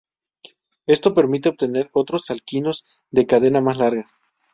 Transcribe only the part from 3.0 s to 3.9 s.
de cadena más